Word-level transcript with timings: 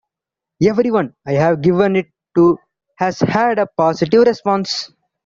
Everyone 0.63 1.13
I've 1.27 1.61
given 1.61 1.95
it 1.95 2.07
to 2.33 2.57
has 2.97 3.19
had 3.19 3.59
a 3.59 3.67
positive 3.67 4.23
response. 4.25 4.89